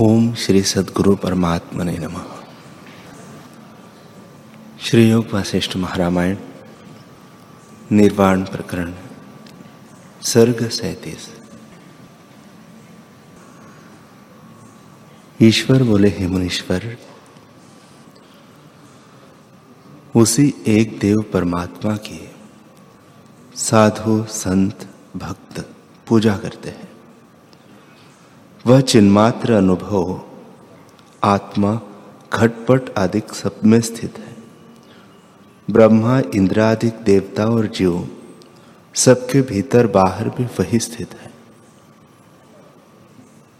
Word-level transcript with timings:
ओम 0.00 0.34
श्री 0.34 0.62
सदगुरु 0.62 1.16
परमात्मा 1.16 1.84
ने 1.84 1.98
नम। 1.98 2.22
श्री 4.80 5.10
योग 5.10 5.26
वशिष्ठ 5.32 5.76
महारामायण, 5.76 6.36
निर्वाण 7.92 8.44
प्रकरण, 8.44 8.94
सर्ग 10.22 10.68
सैतीस। 10.68 11.34
ईश्वर 15.42 15.82
बोले, 15.82 16.08
हे 16.08 16.26
मुनीश्वर, 16.26 16.98
उसी 20.16 20.54
एक 20.66 20.98
देव 20.98 21.22
परमात्मा 21.22 21.96
की 21.96 22.30
साधु, 23.56 24.24
संत, 24.24 24.88
भक्त 25.16 25.74
पूजा 26.06 26.36
करते 26.36 26.70
हैं। 26.70 26.91
वह 28.66 28.80
चिन्मात्र 28.80 29.52
अनुभव, 29.52 30.22
आत्मा 31.24 31.80
घटपट 32.32 32.98
आदि 32.98 33.22
सब 33.32 33.60
में 33.64 33.80
स्थित 33.80 34.18
है। 34.18 34.36
ब्रह्मा 35.70 36.20
इंद्रादिक 36.34 36.94
देवता 36.94 37.46
और 37.46 37.66
जीव 37.66 38.08
सबके 38.94 39.42
भीतर 39.42 39.86
बाहर 39.86 40.28
भी 40.28 40.44
वही 40.44 40.78
स्थित 40.78 41.14
है। 41.14 41.32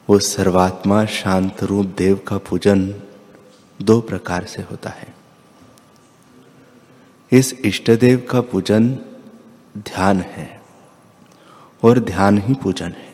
वो 0.08 0.18
सर्वात्मा 0.18 1.04
शांत 1.04 1.62
रूप 1.62 1.86
देव 1.86 2.20
का 2.28 2.38
पूजन 2.38 2.94
दो 3.82 4.00
प्रकार 4.00 4.44
से 4.44 4.62
होता 4.62 4.90
है। 4.90 5.14
इस 7.32 7.54
इष्ट 7.64 7.90
देव 7.90 8.28
का 8.30 8.40
पूजन 8.40 8.98
ध्यान 9.78 10.20
है 10.20 10.62
और 11.84 11.98
ध्यान 11.98 12.38
ही 12.38 12.54
पूजन 12.54 12.88
है। 12.88 13.11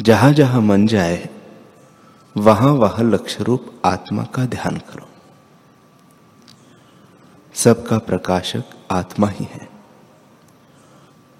जहाँ 0.00 0.32
जहाँ 0.32 0.60
मन 0.60 0.86
जाए, 0.86 1.28
वहाँ 2.36 2.72
वहाँ 2.72 3.04
लक्ष्य 3.04 3.44
रूप 3.44 3.82
आत्मा 3.84 4.24
का 4.24 4.46
ध्यान 4.46 4.76
करो। 4.76 5.08
सबका 7.54 7.98
प्रकाशक 7.98 8.64
आत्मा 8.90 9.28
ही 9.28 9.44
है। 9.44 9.68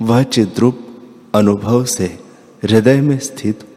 वह 0.02 0.22
चिद्रूप 0.22 0.88
अनुभव 1.34 1.84
से 1.84 2.24
हृदय 2.62 3.00
में 3.00 3.18
स्थित, 3.18 3.76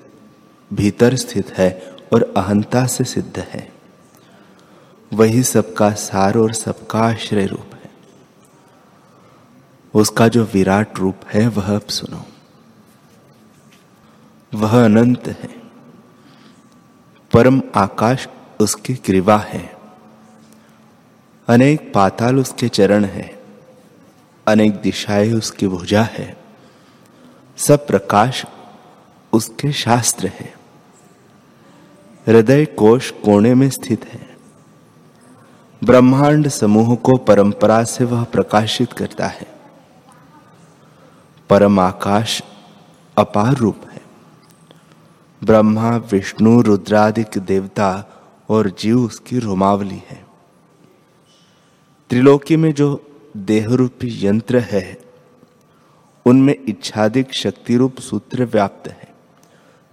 भीतर 0.73 1.15
स्थित 1.15 1.51
है 1.51 1.95
और 2.13 2.33
अहंता 2.37 2.85
से 2.85 3.03
सिद्ध 3.03 3.39
है। 3.39 3.71
वही 5.13 5.43
सबका 5.43 5.91
सार 5.91 6.37
और 6.37 6.53
सबका 6.53 6.99
आश्रय 6.99 7.45
रूप 7.45 7.73
है। 7.73 7.91
उसका 9.93 10.27
जो 10.27 10.43
विराट 10.43 10.99
रूप 10.99 11.15
है, 11.33 11.47
वह 11.47 11.75
अब 11.75 11.81
सुनो। 11.81 12.25
वह 14.53 14.85
अनंत 14.85 15.27
है। 15.27 15.61
परम 17.33 17.61
आकाश 17.75 18.27
उसकी 18.59 18.95
कृपा 18.95 19.37
है। 19.37 19.77
अनेक 21.47 21.93
पाताल 21.93 22.39
उसके 22.39 22.69
चरण 22.69 23.05
है। 23.05 23.43
अनेक 24.47 24.75
दिशाएँ 24.75 25.33
उसकी 25.33 25.67
भुजा 25.67 26.01
है। 26.01 26.37
सब 27.57 27.87
प्रकाश 27.87 28.45
उसके 29.33 29.71
शास्त्र 29.71 30.27
है। 30.27 30.53
हृदय 32.27 32.65
कोश 32.65 33.11
कोने 33.11 33.55
में 33.55 33.69
स्थित 33.69 34.05
है। 34.05 34.37
ब्रह्मांड 35.83 36.47
समूह 36.47 36.95
को 36.95 37.17
परंपरा 37.17 37.83
से 37.83 38.03
वह 38.03 38.23
प्रकाशित 38.23 38.93
करता 38.93 39.27
है। 39.27 39.47
परम 41.49 41.79
आकाश 41.79 42.43
अपार 43.17 43.53
रूप 43.53 43.81
ब्रह्मा, 45.43 45.97
विष्णु, 45.97 46.61
रुद्रादिक 46.61 47.37
देवता 47.37 48.05
और 48.49 48.69
जीव 48.69 48.99
उसकी 48.99 49.39
रोमावली 49.39 50.01
है। 50.07 50.25
त्रिलोकी 52.09 52.57
में 52.57 52.73
जो 52.73 53.05
देहरूपी 53.37 54.25
यंत्र 54.25 54.59
है, 54.59 55.01
उनमें 56.25 56.65
इच्छादिक 56.67 57.33
शक्ति 57.33 57.77
रूप 57.77 57.99
सूत्र 57.99 58.45
व्याप्त 58.45 58.87
है, 58.87 59.15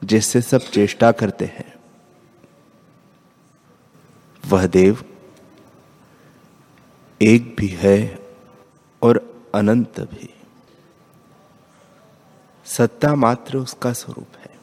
जिससे 0.04 0.42
सब 0.42 0.60
चेष्टा 0.60 1.12
करते 1.12 1.44
हैं। 1.44 1.74
वह 4.46 4.66
देव 4.66 5.04
एक 7.22 7.56
भी 7.58 7.68
है 7.68 8.18
और 9.02 9.44
अनंत 9.54 10.00
भी। 10.00 10.34
सत्ता 12.64 13.14
मात्र 13.14 13.58
उसका 13.58 13.92
स्वरूप 13.92 14.28
है। 14.40 14.55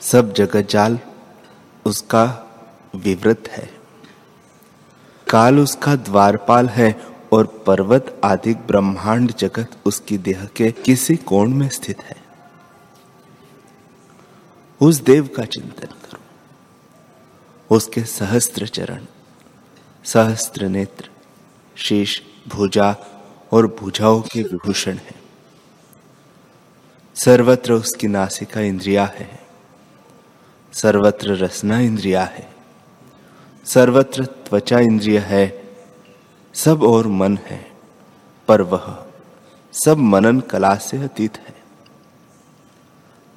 सब 0.00 0.32
जगत 0.32 0.68
जाल 0.70 0.98
उसका 1.84 2.46
विवृत 2.96 3.48
है। 3.48 3.70
काल 5.30 5.58
उसका 5.58 5.96
द्वारपाल 5.96 6.68
है 6.68 7.06
और 7.32 7.46
पर्वत 7.66 8.20
आदि 8.24 8.54
ब्रह्मांड 8.54 9.32
जगत 9.32 9.70
उसकी 9.86 10.18
देह 10.18 10.44
के 10.44 10.72
किसी 10.72 11.16
कोण 11.16 11.48
में 11.48 11.68
स्थित 11.68 12.02
है। 12.02 12.16
उस 14.80 14.96
देव 14.96 15.26
का 15.26 15.44
चिंतन 15.44 15.86
करो। 15.86 16.16
उसके 17.76 18.04
सहस्त्र 18.04 18.66
चरण, 18.66 19.04
सहस्त्र 20.04 20.68
नेत्र 20.68 21.10
शेष 21.76 22.20
भुजा 22.48 22.96
और 23.52 23.76
भुजाओं 23.80 24.22
के 24.22 24.42
विभूषण 24.42 24.96
है। 24.96 25.14
सर्वत्र 27.14 27.72
उसकी 27.72 28.08
नासिका 28.08 28.60
इंद्रिया 28.60 29.04
है। 29.06 29.39
सर्वत्र 30.72 31.32
रसना 31.32 31.78
इंद्रिया 31.80 32.24
है। 32.24 32.50
सर्वत्र 33.64 34.24
त्वचा 34.24 34.78
इंद्रिय 34.78 35.18
है, 35.18 35.62
सब 36.54 36.82
और 36.82 37.06
मन 37.06 37.36
है, 37.36 37.72
पर 38.48 38.62
वह 38.62 39.06
सब 39.72 39.96
मनन 39.98 40.40
कला 40.40 40.74
से 40.74 40.96
अतीत 40.96 41.36
है। 41.36 41.54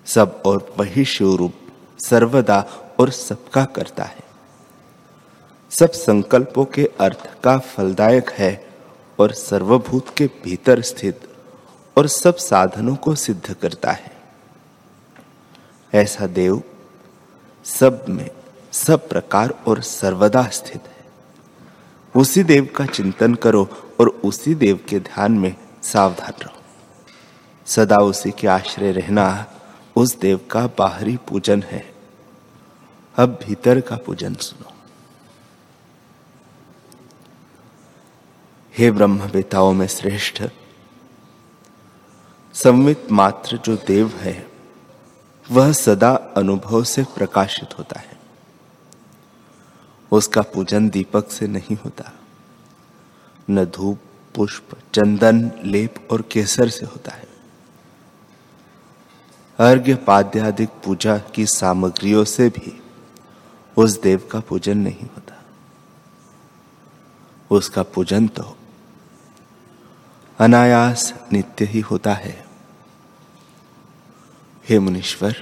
सब 0.06 0.44
और 0.46 0.76
वही 0.78 1.06
शिवरूप 1.06 1.54
सर्वदा 2.00 2.66
और 3.00 3.10
सबका 3.10 3.66
करता 3.66 4.04
है। 4.04 4.24
सब 5.70 5.92
संकल्पों 5.92 6.66
के 6.66 6.90
अर्थ 7.00 7.42
का 7.44 7.58
फलदायक 7.58 8.30
है 8.30 8.68
और 9.20 9.32
सर्वभूत 9.32 10.06
के 10.18 10.30
भीतर 10.44 10.82
स्थित 10.82 11.30
और 11.98 12.08
सब 12.08 12.36
साधनों 12.36 12.96
को 12.96 13.16
सिद्ध 13.16 13.54
करता 13.54 13.92
है। 13.92 14.12
ऐसा 15.94 16.28
देव 16.28 16.64
सब 17.66 18.06
में 18.10 18.30
सब 18.72 19.10
प्रकार 19.10 19.50
और 19.68 19.82
सर्वदा 19.82 20.44
स्थित 20.44 20.84
है। 20.88 21.06
उसी 22.16 22.44
देव 22.44 22.70
का 22.76 22.86
चिंतन 22.86 23.36
करो 23.36 23.70
और 24.00 24.08
उसी 24.08 24.56
देव 24.56 24.86
के 24.90 25.00
ध्यान 25.00 25.32
में 25.32 25.56
सावधान 25.84 26.34
रहो। 26.42 26.62
सदा 27.66 27.98
उसी 27.98 28.32
के 28.32 28.48
आश्रय 28.48 28.92
रहना 28.92 29.46
उस 29.96 30.20
देव 30.20 30.40
का 30.52 30.68
बाहरी 30.68 31.18
पूजन 31.18 31.64
है। 31.64 31.94
अब 33.16 33.40
भीतर 33.44 33.82
का 33.82 33.96
पूजन 33.96 34.36
सुनो। 34.36 34.74
हे 38.78 38.92
ब्रह्म 38.92 39.30
बेताओं 39.30 39.74
में 39.74 39.88
श्रेष्ठ, 39.88 40.44
संवित 42.54 43.12
मात्र 43.12 43.58
जो 43.58 43.76
देव 43.76 44.08
है 44.08 44.53
वह 45.52 45.72
सदा 45.72 46.12
अनुभव 46.38 46.84
से 46.84 47.04
प्रकाशित 47.04 47.80
होता 47.80 48.00
है। 48.00 48.20
उसका 50.12 50.42
पूजन 50.42 50.90
दीपक 50.90 51.32
से 51.32 51.48
नहीं 51.48 51.78
होता। 51.86 52.12
न 53.50 53.66
धूप, 53.66 54.00
पुष्प, 54.36 54.70
चंदन, 54.94 55.52
लेप 55.66 56.08
और 56.12 56.22
केसर 56.22 56.70
से 56.70 56.86
होता 56.86 57.12
है। 57.12 57.28
अर्घ्य 59.60 59.96
पाद्यादिक 59.96 60.70
पूजा 60.70 61.18
की 61.18 61.46
सामग्रियों 61.46 62.24
से 62.24 62.50
भी 62.50 62.84
उस 63.78 64.02
देव 64.02 64.30
का 64.32 64.40
पूजन 64.40 64.78
नहीं 64.78 65.02
होता। 65.02 65.44
उसका 67.52 67.84
पूजन 67.84 68.28
तो 68.28 68.58
अनायास 70.40 71.14
नित्य 71.32 71.66
ही 71.66 71.80
होता 71.80 72.14
है। 72.14 72.53
हे 74.70 74.80
मुनीश्वर, 74.80 75.36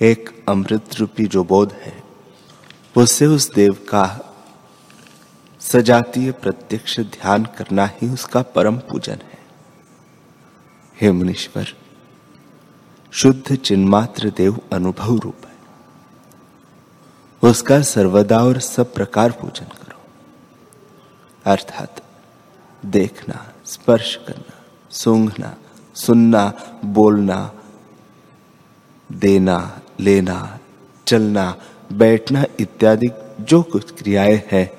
एक 0.00 0.44
अमृत 0.48 0.94
रूपी 0.94 1.26
जो 1.26 1.44
बोध 1.44 1.72
है 1.72 2.02
उससे 2.96 3.26
उस 3.26 3.52
देव 3.54 3.72
का 3.72 4.34
सजातीय 5.60 6.32
प्रत्यक्ष 6.32 7.00
ध्यान 7.00 7.44
करना 7.44 7.86
ही 7.86 8.08
उसका 8.08 8.42
परम 8.42 8.78
पूजन 8.78 9.12
है। 9.12 9.38
हे 11.00 11.12
मुनीश्वर, 11.12 11.74
शुद्ध 13.12 13.56
चिन्मात्र 13.56 14.30
देव 14.30 14.60
अनुभव 14.72 15.16
रूप 15.16 15.46
है। 15.46 15.56
उसका 17.50 17.82
सर्वदा 17.82 18.44
और 18.44 18.60
सब 18.60 18.94
प्रकार 18.94 19.30
पूजन 19.30 19.64
करो। 19.64 20.00
अर्थात 21.44 22.02
देखना, 22.86 23.52
स्पर्श 23.66 24.18
करना, 24.28 24.64
सूंघना 24.90 25.56
सुनना, 25.98 26.52
बोलना, 26.84 27.52
देना, 29.12 29.80
लेना, 30.00 30.58
चलना, 31.06 31.56
बैठना 31.92 32.44
इत्यादि 32.60 33.08
जो 33.40 33.62
कुछ 33.62 34.02
क्रियाएँ 34.02 34.42
हैं, 34.52 34.70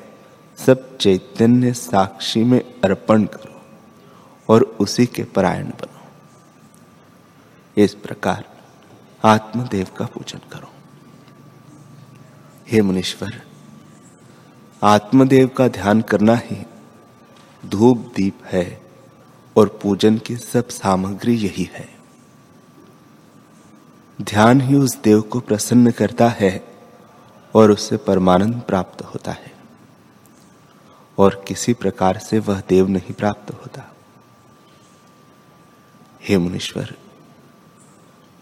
सब 0.56 0.98
चैतन्य 0.98 1.74
साक्षी 1.74 2.44
में 2.44 2.60
अर्पण 2.60 3.24
करो 3.24 3.62
और 4.50 4.62
उसी 4.80 5.06
के 5.06 5.24
परायण 5.24 5.66
बनो। 5.66 6.00
इस 7.84 7.94
प्रकार 7.94 8.46
आत्मदेव 9.26 9.88
का 9.98 10.06
पूजन 10.06 10.40
करो। 10.52 10.72
हे 12.68 12.82
मुनीश्वर, 12.82 13.42
आत्मदेव 14.84 15.48
का 15.48 15.68
ध्यान 15.68 16.02
करना 16.02 16.36
ही 16.36 16.66
धूप 17.66 17.98
दीप 18.16 18.40
है। 18.46 18.89
और 19.60 19.80
पूजन 19.84 20.18
की 20.18 20.38
सब 20.38 20.68
सामग्री 20.70 21.36
यही 21.36 21.70
है। 21.74 21.88
ध्यान 24.22 24.62
ही 24.62 24.76
उस 24.76 24.98
देव 25.02 25.22
को 25.22 25.40
प्रसन्न 25.40 25.92
करता 25.92 26.28
है 26.30 26.52
और 27.56 27.72
उससे 27.72 27.98
परमानंद 27.98 28.62
प्राप्त 28.62 29.02
होता 29.02 29.32
है। 29.32 29.52
और 31.18 31.44
किसी 31.48 31.74
प्रकार 31.74 32.18
से 32.18 32.40
वह 32.40 32.62
देव 32.70 32.88
नहीं 32.88 33.14
प्राप्त 33.14 33.52
होता। 33.52 33.84
हे 36.22 36.38
मुनीश्वर 36.38 36.96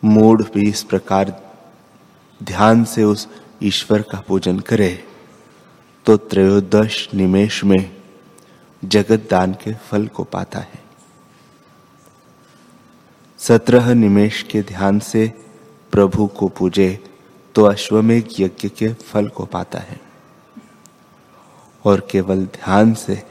मूड 0.04 0.44
भी 0.54 0.69
इस 0.69 0.84
प्रकार 0.84 1.31
ध्यान 2.44 2.84
से 2.84 3.04
उस 3.04 3.28
ईश्वर 3.64 4.02
का 4.02 4.19
पूजन 4.19 4.60
करे 4.60 5.08
तो 6.06 6.18
त्रयोदश 6.18 7.08
निमेश 7.14 7.64
में 7.64 7.98
जगत 8.86 9.28
दान 9.31 9.54
के 9.54 9.74
फल 9.74 10.08
को 10.08 10.24
पाता 10.24 10.60
है। 10.60 10.87
सत्रह 13.39 13.94
निमेश 13.94 14.42
के 14.44 14.62
ध्यान 14.62 15.00
से 15.00 15.28
प्रभु 15.92 16.25
को 16.28 16.48
पूजे 16.48 17.04
तो 17.56 17.63
अश्वमेघ 17.63 18.25
यज्ञ 18.39 18.69
के 18.69 18.94
फल 18.94 19.28
को 19.28 19.45
पाता 19.45 19.80
है। 19.80 20.00
और 21.86 22.07
केवल 22.12 22.45
ध्यान 22.45 22.94
से 22.94 23.22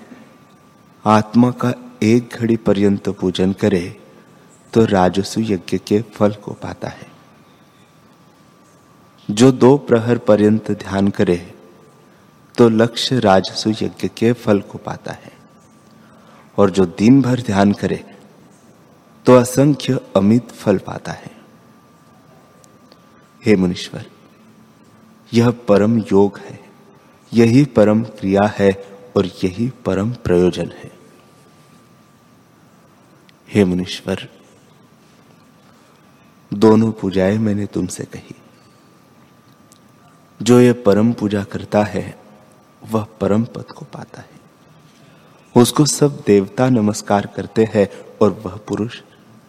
आत्मा 1.04 1.50
का 1.50 1.72
एक 2.02 2.36
घड़ी 2.36 2.56
पर्यंत 2.56 3.08
पूजन 3.10 3.52
करे 3.52 4.00
तो 4.72 4.84
राजस्व 4.84 5.40
यज्ञ 5.40 5.78
के 5.78 6.02
फल 6.02 6.32
को 6.34 6.52
पाता 6.52 6.88
है। 6.88 7.06
जो 9.28 9.52
दो 9.52 9.76
प्रहर 9.78 10.18
पर्यंत 10.18 10.70
ध्यान 10.72 11.08
करे 11.08 11.36
तो 12.54 12.68
लक्ष्य 12.68 13.18
राजस्व 13.20 13.70
यज्ञ 13.70 14.08
के 14.08 14.32
फल 14.32 14.60
को 14.60 14.78
पाता 14.78 15.12
है। 15.14 15.32
और 16.58 16.70
जो 16.70 16.86
दिन 16.86 17.22
भर 17.22 17.40
ध्यान 17.40 17.72
करे 17.72 18.04
तो 19.26 19.36
असंख्य 19.36 20.00
अमित 20.16 20.48
फल 20.48 20.78
पाता 20.78 21.12
है। 21.12 21.30
हे 23.46 23.56
मुनीश्वर, 23.56 24.06
यह 25.34 25.50
परम 25.50 25.98
योग 25.98 26.38
है, 26.38 26.60
यही 27.32 27.64
परम 27.64 28.04
क्रिया 28.04 28.54
है 28.58 28.84
और 29.16 29.26
यही 29.26 29.72
परम 29.84 30.12
प्रयोजन 30.12 30.72
है। 30.76 30.92
हे 33.48 33.64
मुनीश्वर, 33.64 34.28
दोनों 36.54 36.92
पूजाएँ 36.92 37.38
मैंने 37.38 37.66
तुमसे 37.66 38.04
कही। 38.04 38.34
जो 40.42 40.60
ये 40.60 40.72
परम 40.72 41.12
पूजा 41.12 41.44
करता 41.44 41.82
है, 41.82 42.18
वह 42.84 43.04
परम 43.20 43.44
पद 43.44 43.64
को 43.64 43.84
पाता 43.84 44.20
है। 44.20 44.40
उसको 45.56 45.86
सब 45.86 46.22
देवता 46.26 46.68
नमस्कार 46.68 47.26
करते 47.26 47.64
हैं 47.64 47.88
और 48.22 48.30
वह 48.30 48.56
पुरुष 48.56 49.02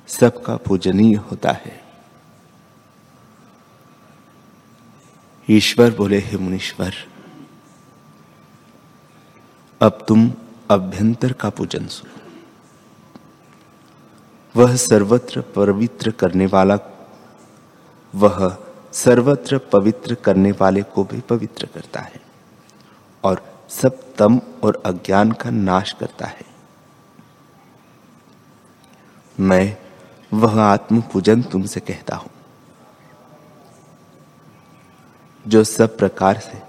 सबका 0.08 0.58
पूजनीय 0.58 1.16
होता 1.16 1.52
है। 1.52 1.84
ईश्वर 5.50 5.92
बोले, 5.92 6.20
हे 6.20 6.38
मुनीश्वर, 6.38 6.94
अब 9.82 10.06
तुम 10.08 10.32
अभ्यंतर 10.70 11.34
का 11.34 11.50
पूजन 11.50 11.88
सुनो। 11.88 12.22
वह 14.56 14.76
सर्वत्र 14.76 15.42
पवित्र 15.42 16.12
करने 16.12 16.46
वाला, 16.46 16.78
वह 18.16 18.58
सर्वत्र 18.94 19.58
पवित्र 19.58 20.16
करने 20.16 20.52
वाले 20.52 20.84
को 20.84 21.04
भी 21.04 21.20
पवित्र 21.22 21.66
करता 21.66 22.00
है 22.00 22.22
और 23.24 23.66
सब 23.70 24.16
तम 24.16 24.42
और 24.64 24.84
अज्ञान 24.86 25.32
का 25.32 25.50
नाश 25.50 25.92
करता 25.92 26.26
है। 26.26 26.46
मैं 29.40 29.87
वह 30.34 30.62
आत्म 30.62 31.02
पूजन 31.02 31.42
तुमसे 31.42 31.80
कहता 31.80 32.16
हूँ। 32.16 32.30
जो 35.48 35.64
सब 35.64 35.98
प्रकार 35.98 36.40
से 36.40 36.62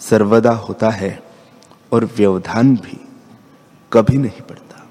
सर्वदा 0.00 0.52
होता 0.52 0.90
है 0.90 1.22
और 1.92 2.04
व्यवधान 2.04 2.76
भी 2.76 3.08
कभी 3.92 4.18
नहीं 4.18 4.40
पड़ता। 4.40 4.86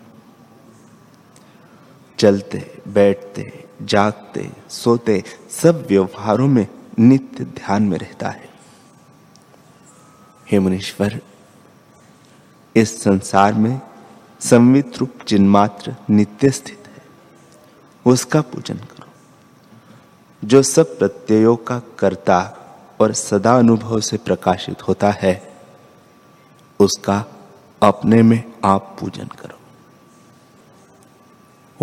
चलते, 2.20 2.82
बैठते, 2.88 3.66
जागते, 3.82 4.52
सोते 4.70 5.24
सब 5.50 5.86
व्यवहारों 5.90 6.48
में 6.48 6.68
नित्य 7.00 7.44
ध्यान 7.44 7.84
में 7.84 7.98
रहता 7.98 8.30
है। 8.30 8.50
हे 10.52 10.60
मुनीश्वर, 10.60 11.22
इस 12.76 13.04
संसार 13.04 13.54
में 13.54 13.82
संवित 14.40 14.98
रूप 14.98 15.14
जिनमात्र 15.28 15.96
नित्य 16.10 16.50
स्थित 16.50 16.81
उसका 18.08 18.42
पूजन 18.42 18.78
करो। 18.78 19.10
जो 20.44 20.64
सब 20.64 20.98
प्रत्ययों 21.00 21.56
का 21.56 21.82
कर्ता 22.00 22.58
और 23.02 23.14
सदा 23.14 23.58
अनुभव 23.58 24.00
से 24.00 24.18
प्रकाशित 24.18 24.88
होता 24.88 25.12
है, 25.12 25.54
उसका 26.80 27.26
अपने 27.84 28.22
में 28.22 28.54
आप 28.64 28.98
पूजन 29.00 29.28
करो। 29.28 29.60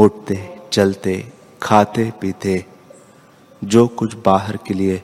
उठते, 0.02 0.58
चलते, 0.72 1.32
खाते, 1.62 2.12
पीते, 2.20 2.66
जो 3.64 3.86
कुछ 3.86 4.14
बाहर 4.14 4.56
के 4.56 4.74
लिए 4.74 5.02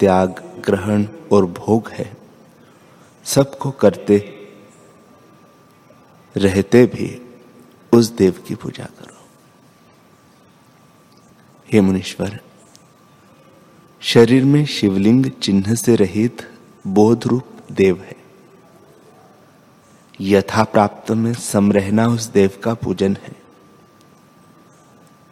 त्याग, 0.00 0.28
ग्रहण 0.64 1.06
और 1.32 1.46
भोग 1.46 1.88
है, 1.88 2.16
सबको 3.24 3.70
करते, 3.70 4.38
रहते 6.36 6.86
भी 6.86 7.36
उस 7.92 8.06
देव 8.06 8.44
की 8.48 8.54
पूजा 8.54 8.84
करो। 8.84 9.11
हे 11.72 11.80
मुनीश्वर, 11.80 12.40
शरीर 14.00 14.44
में 14.44 14.66
शिवलिंग 14.66 15.26
चिन्ह 15.26 15.74
से 15.74 15.96
रहित 15.96 16.50
बोध 16.86 17.26
रूप 17.26 17.46
देव 17.72 18.00
है। 18.00 18.16
यथा 20.20 20.64
प्राप्त 20.64 21.10
में 21.10 21.34
सम 21.34 21.72
रहना 21.72 22.06
उस 22.06 22.26
देव 22.26 22.50
का 22.64 22.74
पूजन 22.74 23.16
है। 23.22 23.36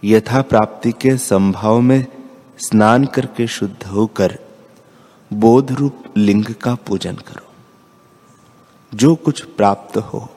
यथा 0.05 0.43
प्राप्ति 0.43 0.93
के 0.93 1.17
संभाव 1.17 1.81
में 1.81 2.07
स्नान 2.59 3.05
करके 3.05 3.47
शुद्ध 3.47 3.87
होकर 3.87 4.39
बोध 5.33 5.73
रूप 5.73 6.05
लिंग 6.17 6.45
का 6.45 6.75
पूजन 6.75 7.15
करो। 7.15 7.53
जो 8.95 9.15
कुछ 9.15 9.45
प्राप्त 9.45 9.97
हो, 9.97 10.31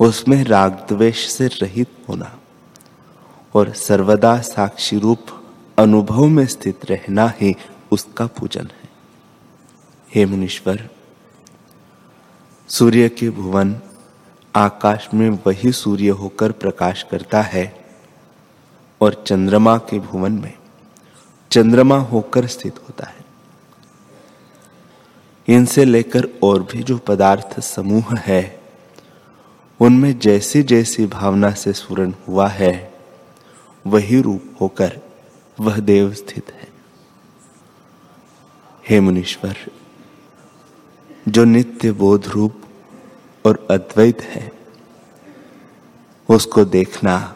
उसमें 0.00 0.44
राग 0.44 0.86
द्वेष 0.88 1.26
से 1.26 1.46
रहित 1.46 1.88
होना। 2.08 2.38
और 3.54 3.72
सर्वदा 3.72 4.40
साक्षी 4.40 4.98
रूप 4.98 5.26
अनुभव 5.78 6.24
में 6.26 6.46
स्थित 6.46 6.84
रहना 6.84 7.32
ही 7.40 7.56
उसका 7.90 8.26
पूजन 8.26 8.64
है। 8.64 8.88
हे 10.14 10.26
मुनीश्वर, 10.26 10.88
सूर्य 12.68 13.08
के 13.08 13.30
भुवन 13.30 13.76
आकाश 14.56 15.08
में 15.14 15.30
वही 15.30 15.72
सूर्य 15.72 16.08
होकर 16.08 16.52
प्रकाश 16.52 17.02
करता 17.02 17.42
है 17.42 17.84
और 19.00 19.24
चंद्रमा 19.26 19.78
के 19.78 19.98
भुवन 19.98 20.32
में 20.32 20.54
चंद्रमा 21.50 21.96
होकर 21.96 22.46
स्थित 22.46 22.78
होता 22.78 23.06
है। 23.06 23.24
इनसे 25.48 25.84
लेकर 25.84 26.28
और 26.42 26.62
भी 26.62 26.82
जो 26.82 26.98
पदार्थ 26.98 27.60
समूह 27.60 28.16
है, 28.16 28.60
उनमें 29.80 30.18
जैसी 30.18 30.62
जैसी 30.62 31.06
भावना 31.06 31.50
से 31.50 31.72
स्फुरन 31.72 32.14
हुआ 32.28 32.48
है 32.48 32.91
वही 33.86 34.20
रूप 34.20 34.42
होकर 34.60 35.00
वह 35.60 35.78
देव 35.78 36.12
स्थित 36.12 36.52
है। 36.52 36.68
हे 38.88 39.00
मुनीश्वर, 39.00 39.56
जो 41.28 41.44
नित्य 41.44 41.92
बोध 41.92 42.26
रूप 42.26 42.62
और 43.46 43.68
अद्वैत 43.70 44.22
है, 44.22 44.52
उसको 46.28 46.64
देखना 46.64 47.34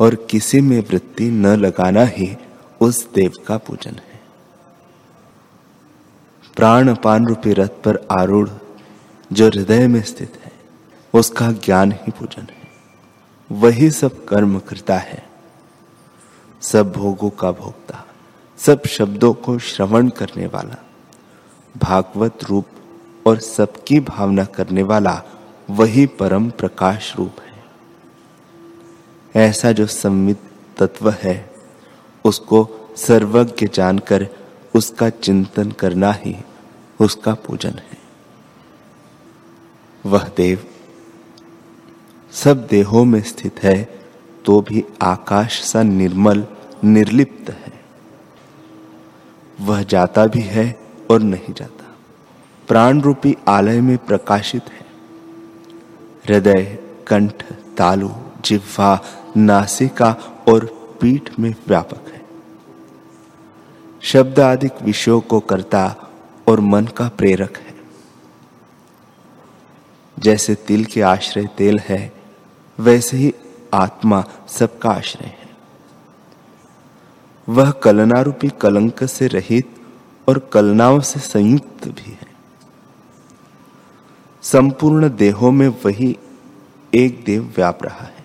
और 0.00 0.14
किसी 0.14 0.60
में 0.60 0.80
वृत्ति 0.80 1.30
न 1.30 1.46
लगाना 1.46 2.04
ही 2.04 2.36
उस 2.80 3.12
देव 3.12 3.32
का 3.46 3.58
पूजन 3.58 3.90
है। 3.90 4.20
प्राण 6.56 6.94
पान 6.94 7.26
रूपी 7.26 7.52
रथ 7.52 7.68
पर 7.68 8.06
आरूढ़ 8.20 8.50
जो 9.32 9.48
हृदय 9.48 9.86
में 9.86 10.02
स्थित 10.02 10.40
है, 10.44 10.52
उसका 11.14 11.52
ज्ञान 11.52 11.92
ही 11.92 12.10
पूजन 12.10 12.42
है। 12.42 12.68
वही 13.52 13.90
सब 13.90 14.24
कर्म 14.24 14.58
करता 14.58 14.98
है। 14.98 15.27
सब 16.60 16.92
भोगों 16.92 17.30
का 17.30 17.52
भोगता 17.52 18.04
सब 18.58 18.86
शब्दों 18.86 19.34
को 19.34 19.58
श्रवण 19.58 20.08
करने 20.08 20.46
वाला, 20.46 20.76
भागवत 21.78 22.44
रूप 22.44 22.66
और 23.26 23.38
सबकी 23.38 24.00
भावना 24.00 24.44
करने 24.44 24.82
वाला 24.82 25.22
वही 25.70 26.06
परम 26.06 26.50
प्रकाश 26.50 27.16
रूप 27.16 27.32
है। 27.40 27.64
ऐसा 29.48 29.72
जो 29.72 29.86
संवित 29.86 30.38
तत्व 30.78 31.10
है, 31.10 31.54
उसको 32.24 32.68
सर्वज्ञ 32.96 33.68
जानकर 33.68 34.28
उसका 34.74 35.10
चिंतन 35.10 35.70
करना 35.70 36.12
ही 36.12 36.36
उसका 37.00 37.34
पूजन 37.34 37.70
है। 37.70 37.98
वह 40.06 40.30
देव 40.36 40.66
सब 42.32 42.66
देहों 42.66 43.04
में 43.04 43.22
स्थित 43.22 43.62
है 43.62 43.97
तो 44.48 44.60
भी 44.60 44.84
आकाश 45.02 45.62
सा 45.62 45.82
निर्मल, 45.82 46.46
निर्लिप्त 46.84 47.50
है। 47.50 47.80
वह 49.60 49.82
जाता 49.82 50.26
भी 50.26 50.40
है 50.40 50.80
और 51.10 51.20
नहीं 51.20 51.54
जाता। 51.54 51.96
प्राण 52.68 53.00
रूपी 53.00 53.36
आलय 53.48 53.80
में 53.80 53.98
प्रकाशित 53.98 54.62
है। 54.64 54.86
हृदय, 56.28 56.78
कंठ, 57.06 57.44
तालु, 57.76 58.10
जिह्वा, 58.44 59.00
नासिका 59.36 60.16
और 60.48 60.64
पीठ 61.00 61.38
में 61.38 61.54
व्यापक 61.68 62.12
है। 62.14 62.22
शब्द 64.02 64.40
आदि 64.40 64.68
विषयों 64.82 65.20
को 65.20 65.40
करता 65.40 65.96
और 66.48 66.60
मन 66.60 66.84
का 66.84 67.08
प्रेरक 67.08 67.56
है। 67.56 67.74
जैसे 70.18 70.54
तिल 70.54 70.84
के 70.84 71.02
आश्रय 71.02 71.46
तेल 71.46 71.78
है, 71.78 72.12
वैसे 72.80 73.16
ही 73.16 73.34
आत्मा 73.74 74.24
सबका 74.48 74.90
आश्रय 74.90 75.26
है। 75.26 75.48
वह 77.48 77.70
कलनारूपी 77.70 78.48
कलंक 78.48 79.04
से 79.04 79.26
रहित 79.26 79.76
और 80.28 80.38
कलनाओं 80.38 81.00
से 81.00 81.20
संयुक्त 81.20 81.88
भी 81.88 82.10
है। 82.10 82.28
संपूर्ण 84.42 85.16
देहों 85.16 85.50
में 85.50 85.68
वही 85.68 86.18
एक 86.94 87.24
देव 87.24 87.52
व्याप 87.56 87.84
रहा 87.84 88.04
है। 88.04 88.24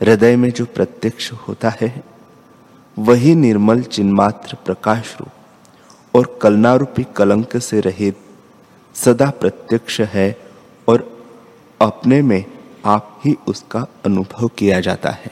हृदय 0.00 0.36
में 0.36 0.50
जो 0.50 0.64
प्रत्यक्ष 0.64 1.32
होता 1.32 1.68
है, 1.80 2.04
वही 2.98 3.34
निर्मल 3.34 3.82
चिन्मात्र 3.82 4.56
प्रकाश 4.64 5.16
रूप 5.20 5.28
और 6.16 6.38
कलनारूपी 6.42 7.06
कलंक 7.16 7.56
से 7.56 7.80
रहित 7.80 8.18
सदा 8.94 9.30
प्रत्यक्ष 9.30 10.00
है 10.00 10.40
और 10.88 11.26
अपने 11.80 12.22
में 12.22 12.57
आप 12.84 13.20
ही 13.24 13.36
उसका 13.48 13.86
अनुभव 14.04 14.48
किया 14.48 14.80
जाता 14.80 15.10
है। 15.10 15.30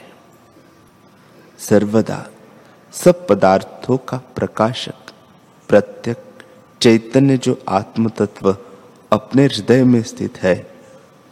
सर्वदा 1.59 2.27
सब 2.91 3.27
पदार्थों 3.27 3.97
का 3.97 4.17
प्रकाशक 4.17 5.11
प्रत्यक 5.69 6.23
चैतन्य 6.81 7.37
जो 7.37 7.63
आत्म 7.69 8.09
तत्व 8.09 8.57
अपने 9.11 9.45
हृदय 9.45 9.83
में 9.83 10.03
स्थित 10.03 10.37
है, 10.37 10.71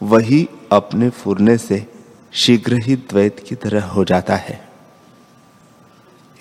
वही 0.04 0.50
अपने 0.72 1.10
फुरने 1.10 1.58
से 1.58 1.94
शीघ्र 2.34 2.74
ही 2.74 2.96
द्वैत 2.96 3.46
की 3.48 3.56
तरह 3.56 3.86
हो 3.86 4.06
जाता 4.06 4.36
है। 4.36 4.70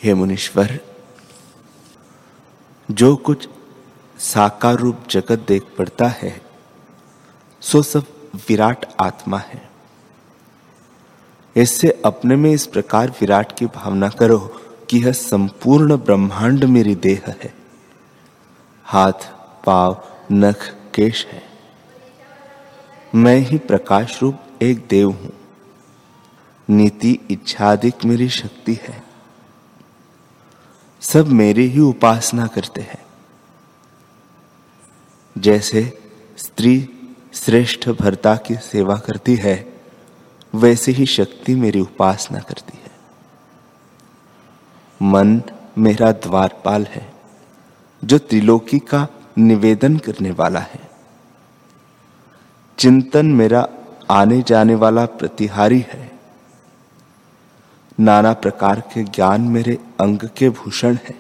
हे 0.03 0.15
मुनीश्वर, 0.15 0.79
जो 2.91 3.17
कुछ 3.17 3.49
साकार 4.19 4.75
रूप 4.75 4.99
जगत 5.11 5.45
देख 5.49 5.63
पड़ता 5.79 6.09
है, 6.09 6.41
सो 7.61 7.83
सब 7.83 8.14
विराट 8.35 8.87
आत्मा 9.01 9.39
है। 9.39 9.71
इससे 11.57 12.03
अपने 12.05 12.37
में 12.37 12.53
इस 12.53 12.67
प्रकार 12.67 13.11
विराट 13.11 13.59
की 13.59 13.67
भावना 13.67 14.09
करो 14.09 14.61
कि 14.91 14.99
यह 14.99 15.13
संपूर्ण 15.13 15.97
ब्रह्मांड 15.97 16.65
मेरी 16.65 16.95
देह 16.95 17.23
है। 17.27 17.55
हाथ, 18.85 19.13
पाव, 19.65 20.09
नख, 20.33 20.77
केश 20.95 21.27
है। 21.27 21.43
मैं 23.15 23.37
ही 23.37 23.59
प्रकाश 23.59 24.23
रूप 24.23 24.37
एक 24.63 24.87
देव 24.91 25.11
हूँ। 25.11 25.33
नीति 26.71 27.19
इच्छादिक 27.31 28.05
मेरी 28.05 28.29
शक्ति 28.29 28.79
है। 28.83 29.05
सब 31.01 31.27
मेरी 31.27 31.67
ही 31.67 31.81
उपासना 31.81 32.47
करते 32.47 32.81
हैं। 32.81 33.05
जैसे 35.39 35.99
स्त्री 36.37 36.94
श्रेष्ठ 37.35 37.89
भरता 37.89 38.37
की 38.37 38.55
सेवा 38.55 38.97
करती 38.97 39.35
है, 39.35 39.73
वैसे 40.55 40.93
ही 40.93 41.07
शक्ति 41.07 41.55
मेरी 41.55 41.81
उपासना 41.81 42.39
करती 42.39 42.79
है। 42.85 42.91
मन 45.03 45.43
मेरा 45.79 46.13
द्वारपाल 46.13 46.85
है, 46.85 47.13
जो 48.05 48.19
त्रिलोकी 48.19 48.79
का 48.79 49.09
निवेदन 49.39 49.97
करने 49.97 50.31
वाला 50.31 50.61
है। 50.61 50.91
चिंतन 52.79 53.27
मेरा 53.27 53.69
आने 54.11 54.43
जाने 54.43 54.75
वाला 54.75 55.07
प्रतिहारी 55.07 55.87
है। 55.89 56.13
नाना 58.01 58.33
प्रकार 58.33 58.81
के 58.81 59.05
ज्ञान 59.05 59.41
मेरे 59.41 59.79
अंग 60.01 60.19
के 60.37 60.51
भूषण 60.51 60.95
है। 60.95 61.15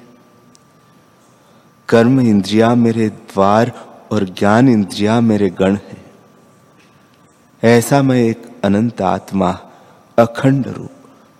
कर्म 1.88 2.20
इंद्रिया 2.20 2.74
मेरे 2.74 3.08
द्वार 3.08 3.72
और 4.12 4.24
ज्ञान 4.24 4.68
इंद्रिया 4.68 5.20
मेरे 5.20 5.50
गण 5.50 5.76
है। 5.76 6.03
ऐसा 7.64 8.02
मैं 8.02 8.16
एक 8.16 8.60
अनंत 8.64 9.02
आत्मा, 9.02 9.50
अखंड 10.18 10.66
रूप, 10.66 10.90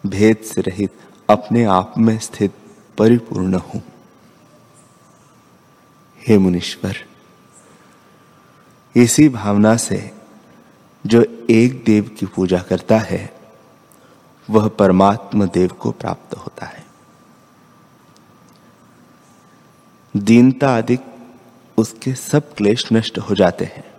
भेद 0.06 0.36
से 0.36 0.60
रहित, 0.60 0.98
अपने 1.30 1.64
आप 1.64 1.94
में 1.98 2.18
स्थित, 2.18 2.54
परिपूर्ण 2.98 3.54
हूँ। 3.54 3.82
हे 6.28 6.38
मुनीश्वर, 6.38 6.96
इसी 8.96 9.28
भावना 9.28 9.76
से 9.76 10.14
जो 11.06 11.46
एक 11.50 11.84
देव 11.84 12.10
की 12.18 12.26
पूजा 12.26 12.58
करता 12.58 12.98
है, 12.98 13.34
वह 14.50 14.68
परमात्मा 14.68 15.44
देव 15.44 15.68
को 15.68 15.90
प्राप्त 15.90 16.36
होता 16.36 16.66
है। 16.66 16.84
दीनता 20.16 20.78
अधिक 20.78 21.00
उसके 21.78 22.14
सब 22.14 22.54
क्लेश 22.54 22.92
नष्ट 22.92 23.18
हो 23.18 23.34
जाते 23.34 23.64
हैं। 23.64 23.93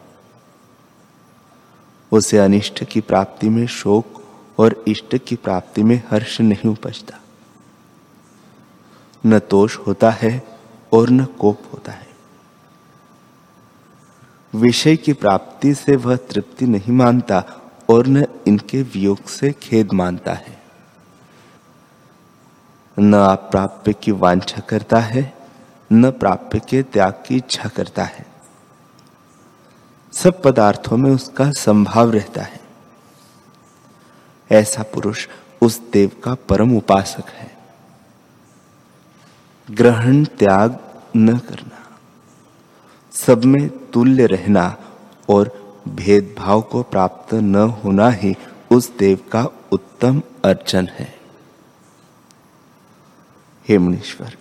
उसे 2.12 2.38
अनिष्ट 2.38 2.84
की 2.84 3.02
प्राप्ति 3.02 3.50
में 3.50 3.68
शोक 3.68 4.24
और 4.60 4.84
इष्ट 4.88 5.18
की 5.18 5.36
प्राप्ति 5.36 5.84
में 5.84 6.04
हर्ष 6.10 6.42
नहीं 6.42 6.70
उपजता। 6.72 7.20
न 9.26 9.40
तोष 9.40 9.78
होता 9.78 10.10
है 10.10 10.44
और 10.94 11.10
न 11.10 11.26
कोप 11.26 11.62
होता 11.74 11.92
है। 11.92 12.08
विषय 14.56 14.96
की 14.96 15.14
प्राप्ति 15.14 15.74
से 15.74 15.96
वह 15.96 16.16
तृप्ति 16.16 16.66
नहीं 16.66 16.94
मानता 16.94 17.44
और 17.90 18.08
न 18.08 18.26
इनके 18.48 18.82
वियोग 18.82 19.26
से 19.28 19.52
खेद 19.52 19.94
मानता 19.94 20.34
है। 20.34 20.64
न 23.00 23.14
अप्राप्य 23.14 23.94
की 23.94 24.12
वांछा 24.12 24.62
करता 24.62 25.00
है, 25.00 25.34
न 25.94 26.12
प्राप्य 26.12 26.60
के 26.60 26.84
त्याग 26.84 27.24
की 27.28 27.36
इच्छा 27.36 27.70
करता 27.70 28.04
है। 28.04 28.35
सब 30.16 30.42
पदार्थों 30.42 30.98
में 30.98 31.12
उसका 31.12 31.52
संभाव 31.52 32.12
रहता 32.12 32.42
है। 32.42 32.60
ऐसा 34.52 34.84
पुरुष 34.84 35.28
उस 35.62 35.80
देव 35.92 36.12
का 36.24 36.34
परम 36.50 36.78
उपासक 36.78 37.30
है। 37.30 37.52
ग्रहण 39.72 40.24
त्याग 40.26 40.80
न 41.16 41.38
करना, 41.38 41.98
सब 43.14 43.44
में 43.44 43.68
तुल्य 43.92 44.26
रहना 44.26 44.66
और 45.30 45.52
भेदभाव 45.88 46.62
को 46.62 46.84
प्राप्त 46.84 47.34
न 47.34 47.56
होना 47.56 48.10
ही 48.10 48.36
उस 48.72 48.98
देव 48.98 49.20
का 49.32 49.44
उत्तम 49.72 50.22
अर्चन 50.46 50.88
है। 50.92 51.14
हे 53.66 53.78
मुनीश्वर, 53.78 54.38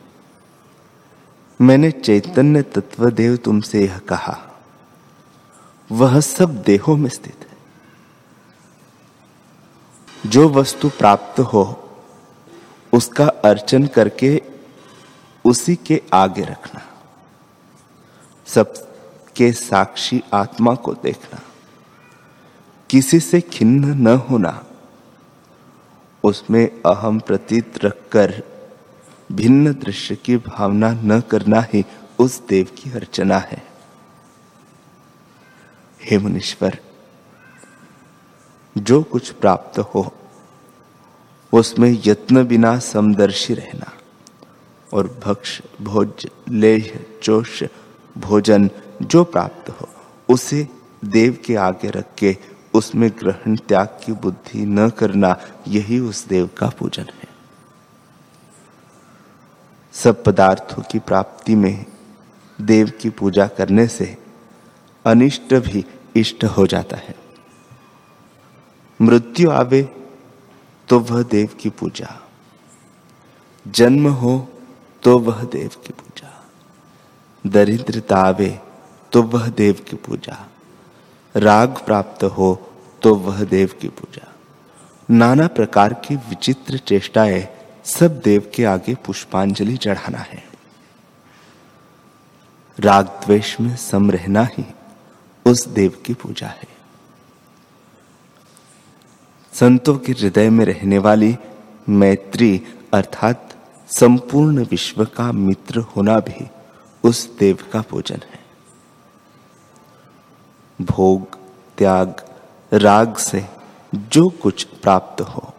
मैंने 1.61 1.91
चैतन्य 1.91 2.63
तत्वदेव 2.63 3.37
तुमसे 3.37 3.85
यह 3.85 3.99
कहा। 3.99 4.54
वह 5.95 6.21
सब 6.21 6.63
देहों 6.63 6.97
में 6.97 7.11
स्थित 7.11 7.47
है। 7.51 7.57
जो 10.31 10.49
वस्तु 10.49 10.89
प्राप्त 10.89 11.41
हो, 11.41 11.91
उसका 12.93 13.27
अर्चन 13.27 13.87
करके 13.87 14.43
उसी 15.45 15.77
के 15.77 16.03
आगे 16.13 16.43
रखना। 16.43 16.83
सबके 18.47 19.53
साक्षी 19.53 20.23
आत्मा 20.35 20.75
को 20.75 20.95
देखना। 20.95 21.41
किसी 22.91 23.21
से 23.21 23.41
खिन्न 23.41 23.85
न 23.85 24.07
होना, 24.07 24.65
उसमें 26.25 26.83
अहम 26.83 27.21
प्रतीत 27.21 27.85
रखकर 27.85 28.43
भिन्न 29.33 29.73
दृश्य 29.73 30.17
की 30.17 30.37
भावना 30.37 30.91
न 30.91 31.21
करना 31.21 31.61
ही 31.61 31.85
उस 32.19 32.47
देव 32.49 32.65
की 32.65 32.93
अर्चना 32.93 33.39
है। 33.39 33.74
हे 36.05 36.19
मुनीश्वर, 36.19 36.79
जो 38.79 39.03
कुछ 39.03 39.31
प्राप्त 39.31 39.79
हो, 39.79 40.13
उसमें 41.53 42.03
यत्न 42.07 42.47
बिना 42.47 42.79
समदर्शी 42.79 43.55
रहना 43.55 43.93
और 44.93 45.21
भक्ष, 45.25 45.61
भोज, 45.83 46.27
लेह, 46.49 47.05
चोष, 47.23 47.63
भोजन 48.19 48.71
जो 49.03 49.25
प्राप्त 49.25 49.71
हो, 49.71 49.89
उसे 50.29 50.69
देव 51.05 51.39
के 51.45 51.57
आगे 51.57 51.91
रख 51.91 52.15
के 52.19 52.37
उसमें 52.75 53.11
ग्रहण 53.11 53.57
त्याग 53.57 53.87
की 53.87 54.13
बुद्धि 54.13 54.65
न 54.67 54.89
करना, 54.91 55.37
यही 55.69 55.99
उस 56.01 56.27
देव 56.27 56.51
का 56.59 56.69
पूजन 56.69 57.03
है। 57.03 57.29
सब 59.93 60.25
पदार्थों 60.25 60.83
की 60.83 60.99
प्राप्ति 60.99 61.55
में 61.55 61.85
देव 62.61 62.93
की 63.01 63.11
पूजा 63.11 63.47
करने 63.47 63.87
से 63.89 64.17
अनिष्ट 65.05 65.55
भी 65.55 65.85
इष्ट 66.15 66.45
हो 66.45 66.67
जाता 66.67 66.97
है। 66.97 67.15
मृत्यु 69.01 69.51
आवे 69.51 69.83
तो 70.89 70.99
वह 71.01 71.23
देव 71.23 71.49
की 71.61 71.71
पूजा। 71.71 72.21
जन्म 73.67 74.09
हो 74.09 74.37
तो 75.03 75.19
वह 75.19 75.43
देव 75.45 75.71
की 75.87 75.93
पूजा। 75.93 76.31
दरिद्रता 77.45 78.17
आवे 78.17 78.61
तो 79.13 79.23
वह 79.23 79.49
देव 79.49 79.85
की 79.89 79.97
पूजा। 79.97 80.37
राग 81.35 81.77
प्राप्त 81.87 82.25
हो 82.25 82.55
तो 83.03 83.15
वह 83.15 83.45
देव 83.45 83.75
की 83.81 83.89
पूजा। 83.89 84.33
नाना 85.11 85.47
प्रकार 85.47 85.95
की 85.95 86.17
विचित्र 86.17 86.79
चेष्टाएँ 86.79 87.47
सब 87.85 88.21
देव 88.21 88.51
के 88.55 88.65
आगे 88.65 88.95
पुष्पांजलि 88.95 89.77
चढ़ाना 89.77 90.19
है। 90.19 90.43
राग 92.79 93.07
द्वेष 93.25 93.61
में 93.61 93.77
सम 93.77 94.11
रहना 94.11 94.45
ही 94.53 94.65
उस 95.47 95.67
देव 95.67 96.03
की 96.07 96.15
पूजा 96.15 96.47
है। 96.47 96.69
संतों 99.53 99.99
के 99.99 100.13
हृदय 100.13 100.51
में 100.51 100.65
रहने 100.65 100.99
वाली 100.99 101.37
मैत्री 101.89 102.63
अर्थात 102.95 103.55
संपूर्ण 103.89 104.65
विश्व 104.65 105.05
का 105.05 105.33
मित्र 105.33 105.79
होना 105.79 106.21
भी 106.21 106.51
उस 107.05 107.39
देव 107.39 107.59
का 107.73 107.83
पूजन 107.83 108.21
है। 108.31 108.45
भोग, 110.81 111.39
त्याग, 111.79 112.27
राग 112.73 113.17
से 113.17 113.47
जो 113.95 114.29
कुछ 114.29 114.65
प्राप्त 114.65 115.21
हो, 115.21 115.55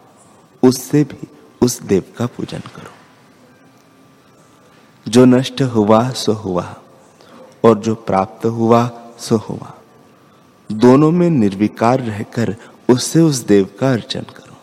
उससे 0.62 1.04
भी 1.04 1.28
उस 1.62 1.82
देव 1.82 2.04
का 2.18 2.26
पूजन 2.26 2.58
करो। 2.58 2.92
जो 5.10 5.24
नष्ट 5.24 5.62
हुआ, 5.62 6.10
सो 6.10 6.32
हुआ, 6.32 6.76
और 7.64 7.78
जो 7.78 7.94
प्राप्त 7.94 8.46
हुआ, 8.46 8.90
सो 9.18 9.36
हुआ। 9.36 9.75
दोनों 10.72 11.10
में 11.10 11.30
निर्विकार 11.30 12.00
रहकर 12.00 12.56
उससे 12.90 13.20
उस 13.20 13.36
देव 13.36 13.68
का 13.80 13.92
अर्चन 13.92 14.20
करो। 14.20 14.56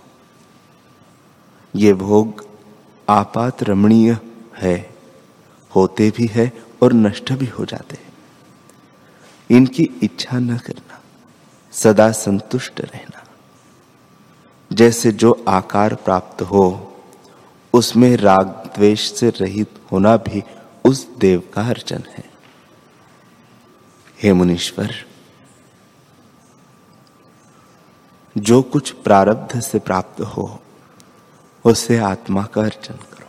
ये 1.75 1.93
भोग 1.93 2.45
आपात 3.09 3.63
रमणीय 3.63 4.17
है, 4.57 4.95
होते 5.75 6.09
भी 6.17 6.27
है 6.27 6.51
और 6.83 6.93
नष्ट 6.93 7.33
भी 7.33 7.45
हो 7.45 7.65
जाते 7.65 7.95
हैं। 7.95 8.13
इनकी 9.49 9.89
इच्छा 10.03 10.39
न 10.39 10.57
करना, 10.57 11.01
सदा 11.71 12.11
संतुष्ट 12.11 12.81
रहना। 12.81 13.23
जैसे 14.71 15.11
जो 15.11 15.45
आकार 15.47 15.95
प्राप्त 15.95 16.41
हो, 16.41 16.93
उसमें 17.73 18.17
राग 18.17 18.47
द्वेष 18.47 19.11
से 19.11 19.29
रहित 19.29 19.69
होना 19.91 20.17
भी 20.17 20.43
उस 20.85 21.07
देव 21.17 21.43
का 21.53 21.67
अर्चन 21.67 22.03
है। 22.09 22.23
हे 24.23 24.33
मुनीश्वर 24.33 24.93
जो 28.37 28.61
कुछ 28.61 28.91
प्रारब्ध 28.91 29.59
से 29.59 29.79
प्राप्त 29.79 30.21
हो, 30.21 30.59
उसे 31.65 31.97
आत्मा 31.97 32.43
का 32.43 32.61
अर्चन 32.61 32.93
करो। 32.93 33.23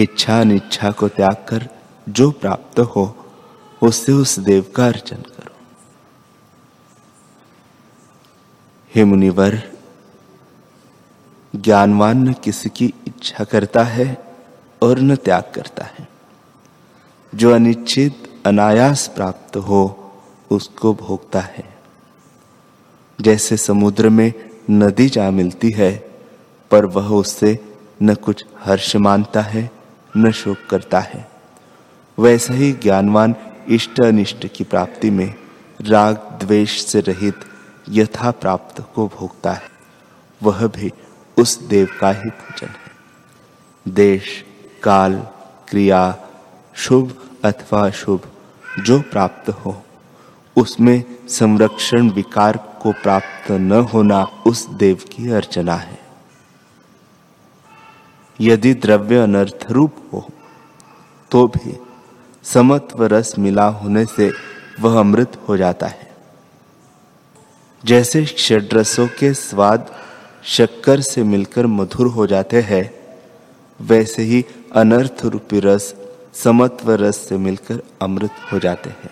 इच्छा 0.00 0.40
अनिच्छा 0.40 0.90
को 0.90 1.08
त्याग 1.08 1.46
कर 1.48 1.68
जो 2.08 2.30
प्राप्त 2.30 2.80
हो 2.80 3.18
उससे 3.82 4.12
उस 4.12 4.38
देव 4.38 4.72
का 4.76 4.86
अर्चन 4.86 5.16
करो। 5.16 5.54
हे 8.94 9.04
मुनिवर, 9.04 9.72
ज्ञानवान 11.56 12.28
न 12.28 12.32
किसी 12.32 12.68
की 12.68 12.94
इच्छा 13.06 13.44
करता 13.44 13.84
है 13.84 14.34
और 14.82 14.98
न 14.98 15.16
त्याग 15.16 15.52
करता 15.54 15.84
है। 15.84 16.08
जो 17.34 17.54
अनिश्चित, 17.54 18.42
अनायास 18.46 19.08
प्राप्त 19.08 19.56
हो, 19.56 20.12
उसको 20.50 20.94
भोगता 20.94 21.40
है। 21.40 21.71
जैसे 23.20 23.56
समुद्र 23.56 24.08
में 24.08 24.32
नदी 24.70 25.08
जा 25.08 25.30
मिलती 25.30 25.70
है, 25.70 26.10
पर 26.70 26.86
वह 26.86 27.08
उससे 27.08 27.58
न 28.02 28.14
कुछ 28.14 28.44
हर्ष 28.64 28.96
मानता 28.96 29.40
है, 29.40 29.70
न 30.16 30.30
शोक 30.30 30.56
करता 30.70 31.00
है। 31.00 31.30
वैसा 32.18 32.54
ही 32.54 32.72
ज्ञानवान 32.72 33.34
इष्ट 33.68 34.04
अनिष्ट 34.04 34.46
की 34.46 34.64
प्राप्ति 34.64 35.10
में 35.10 35.34
राग 35.80 36.16
द्वेष 36.16 36.84
से 36.84 37.00
रहित 37.00 37.34
यथा 37.90 38.30
प्राप्त 38.30 38.84
को 38.94 39.08
भोगता 39.08 39.52
है। 39.52 39.62
वह 40.42 40.66
भी 40.66 40.92
उस 41.38 41.62
देव 41.62 41.88
का 42.00 42.12
ही 42.12 42.30
पूजन 42.30 42.66
है। 42.66 42.92
देश, 43.88 44.44
काल, 44.82 45.14
क्रिया, 45.68 46.18
शुभ 46.74 47.28
अथवा 47.44 47.90
शुभ 47.90 48.20
जो 48.82 49.00
प्राप्त 49.00 49.50
हो। 49.50 49.84
उसमें 50.56 51.02
संरक्षण 51.28 52.10
विकार 52.10 52.56
को 52.82 52.92
प्राप्त 52.92 53.50
न 53.50 53.80
होना 53.92 54.22
उस 54.46 54.66
देव 54.68 55.00
की 55.10 55.30
अर्चना 55.30 55.74
है। 55.74 55.98
यदि 58.40 58.74
द्रव्य 58.74 59.18
अनर्थ 59.18 59.66
रूप 59.70 59.96
हो 60.12 60.26
तो 61.30 61.46
भी 61.48 61.76
समत्व 62.44 63.04
रस 63.06 63.34
मिला 63.38 63.66
होने 63.66 64.04
से 64.06 64.30
वह 64.80 64.98
अमृत 65.00 65.40
हो 65.48 65.56
जाता 65.56 65.86
है। 65.86 66.10
जैसे 67.84 68.24
षड्रसों 68.26 69.06
के 69.08 69.32
स्वाद 69.34 69.94
शक्कर 70.46 71.00
से 71.00 71.22
मिलकर 71.22 71.66
मधुर 71.66 72.06
हो 72.06 72.26
जाते 72.26 72.60
हैं, 72.60 72.90
वैसे 73.80 74.22
ही 74.22 74.44
अनर्थ 74.74 75.24
रूपी 75.24 75.60
रस 75.60 75.94
समत्व 76.34 76.92
रस 76.96 77.16
से 77.18 77.36
मिलकर 77.36 77.82
अमृत 78.02 78.30
हो 78.52 78.58
जाते 78.58 78.90
हैं। 78.90 79.10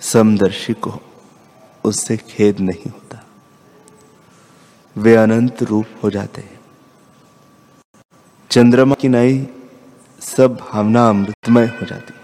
समदर्शी 0.00 0.72
को 0.72 1.00
उससे 1.84 2.16
खेद 2.16 2.60
नहीं 2.60 2.90
होता। 2.90 3.26
वे 4.96 5.14
अनंत 5.14 5.62
रूप 5.62 5.86
हो 6.04 6.10
जाते 6.10 6.40
हैं। 6.40 6.60
चंद्रमा 8.50 8.94
की 8.94 9.08
नई 9.08 9.48
सब 10.20 10.56
भावना 10.56 11.08
अमृतमय 11.08 11.66
हो 11.66 11.86
जाती 11.86 12.14
है। 12.14 12.20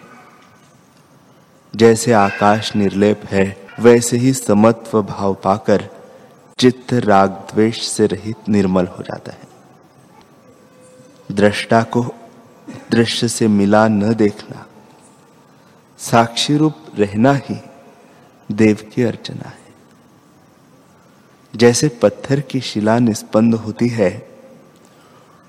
जैसे 1.76 2.12
आकाश 2.12 2.76
निर्लेप 2.76 3.24
है, 3.24 3.66
वैसे 3.80 4.16
ही 4.16 4.32
समत्व 4.32 5.02
भाव 5.02 5.34
पाकर 5.34 5.88
चित्त 6.58 6.92
राग 6.92 7.30
द्वेष 7.30 7.88
से 7.88 8.06
रहित 8.06 8.48
निर्मल 8.48 8.86
हो 8.86 9.02
जाता 9.02 9.32
है। 9.32 9.46
दृष्टा 11.32 11.82
को 11.82 12.14
दृश्य 12.90 13.28
से 13.28 13.48
मिला 13.48 13.88
न 13.88 14.14
देखना 14.14 14.65
साक्षी 15.98 16.56
रूप 16.56 16.74
रहना 16.94 17.32
ही 17.35 17.56
देव 18.52 18.90
की 18.94 19.02
अर्चना 19.02 19.48
है। 19.48 19.74
जैसे 21.54 21.88
पत्थर 21.88 22.40
की 22.40 22.61
शिला 22.61 22.98
निष्पन्द 22.98 23.54
होती 23.54 23.88
है, 23.88 24.28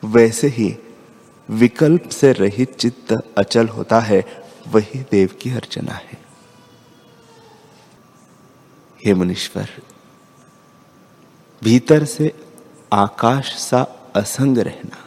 वैसे 0.03 0.47
ही 0.47 0.77
विकल्प 1.49 2.09
से 2.09 2.31
रहित 2.31 2.75
चित्त 2.75 3.13
अचल 3.37 3.67
होता 3.67 3.99
है, 3.99 4.25
वही 4.67 4.99
देव 5.11 5.35
की 5.41 5.51
अर्चना 5.51 5.93
है। 5.93 6.17
हे 9.05 9.13
मुनीश्वर, 9.13 9.69
भीतर 11.63 12.05
से 12.05 12.33
आकाश 12.93 13.55
सा 13.55 13.85
असंग 14.15 14.57
रहना 14.57 14.97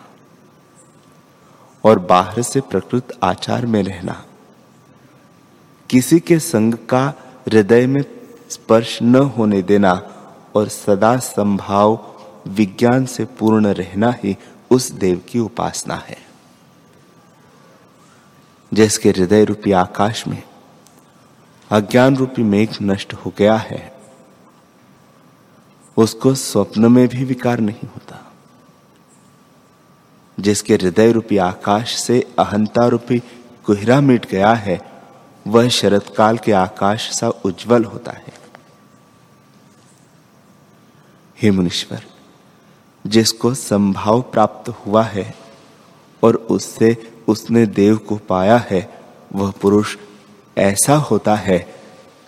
और 1.84 1.98
बाहर 1.98 2.42
से 2.42 2.60
प्रकृत 2.60 3.18
आचार 3.22 3.66
में 3.66 3.82
रहना 3.82 4.24
किसी 5.90 6.20
के 6.20 6.38
संग 6.38 6.74
का 6.74 7.14
हृदय 7.48 7.86
में 7.86 8.04
स्पर्श 8.50 9.02
न 9.02 9.16
होने 9.16 9.62
देना 9.62 9.92
और 10.54 10.68
सदा 10.68 11.16
संभाव 11.16 12.14
विज्ञान 12.46 13.06
से 13.06 13.24
पूर्ण 13.24 13.66
रहना 13.66 14.14
ही 14.24 14.36
उस 14.70 14.90
देव 14.90 15.22
की 15.28 15.38
उपासना 15.38 15.94
है। 15.94 16.18
जिसके 18.74 19.10
हृदय 19.10 19.44
रूपी 19.44 19.72
आकाश 19.72 20.26
में 20.26 20.42
अज्ञान 21.70 22.16
रूपी 22.16 22.42
मेघ 22.42 22.76
नष्ट 22.82 23.12
हो 23.12 23.32
गया 23.38 23.56
है, 23.56 24.00
उसको 25.96 26.34
स्वप्न 26.34 26.92
में 26.92 27.08
भी 27.08 27.24
विकार 27.24 27.60
नहीं 27.60 27.88
होता। 27.88 28.32
जिसके 30.40 30.74
हृदय 30.74 31.12
रूपी 31.12 31.36
आकाश 31.36 31.94
से 31.96 32.34
अहंता 32.38 32.86
रूपी 32.86 33.18
कुहरा 33.64 34.00
मिट 34.00 34.30
गया 34.30 34.54
है 34.54 34.89
वह 35.46 35.68
शरत 35.68 36.14
काल 36.16 36.38
के 36.38 36.52
आकाश 36.52 37.10
सा 37.10 37.28
उज्जवल 37.28 37.84
होता 37.84 38.12
है। 38.12 38.32
हे 41.42 41.50
मुनीश्वर, 41.50 42.04
जिसको 43.06 43.54
संभाव 43.54 44.22
प्राप्त 44.22 44.68
हुआ 44.68 45.02
है 45.02 45.34
और 46.24 46.36
उससे 46.36 47.14
उसने 47.28 47.66
देव 47.66 47.96
को 47.96 48.16
पाया 48.16 48.66
है, 48.70 49.00
वह 49.32 49.50
पुरुष 49.50 49.96
ऐसा 50.58 50.96
होता 50.96 51.34
है 51.34 51.74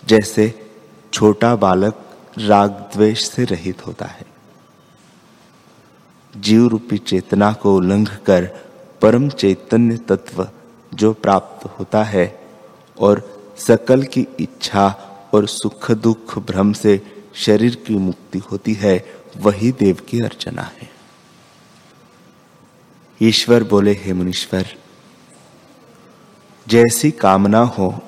जैसे 0.05 0.69
छोटा 1.13 1.55
बालक 1.55 2.05
राग 2.37 2.69
द्वेष 2.69 3.29
से 3.29 3.43
रहित 3.43 3.87
होता 3.87 4.05
है। 4.05 4.25
जीव 6.37 6.67
रूपी 6.67 6.97
चेतना 6.97 7.53
को 7.53 7.75
उल्लंघ 7.75 8.15
कर 8.15 8.45
परम 9.01 9.29
चैतन्य 9.29 9.97
तत्व 9.97 10.49
जो 10.93 11.13
प्राप्त 11.13 11.65
होता 11.65 12.03
है 12.03 12.42
और 12.99 13.43
सकल 13.57 14.03
की 14.03 14.27
इच्छा 14.39 14.87
और 15.33 15.47
सुख 15.47 15.91
दुख 15.91 16.39
भ्रम 16.39 16.73
से 16.73 17.23
शरीर 17.35 17.75
की 17.75 17.95
मुक्ति 17.95 18.39
होती 18.39 18.73
है, 18.73 19.13
वही 19.37 19.71
देव 19.71 19.95
की 20.09 20.19
अर्चना 20.19 20.61
है। 20.61 20.91
ईश्वर 23.21 23.63
बोले, 23.63 23.91
हे 23.91 24.13
मुनीश्वर, 24.13 24.67
जैसी 26.67 27.11
कामना 27.11 27.59
हो 27.59 27.99